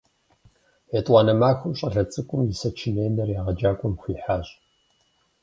[0.99, 4.47] Етӏуанэ махуэм щӏалэ цӏыкӏум и сочиненэр егъэджакӏуэм хуихьащ.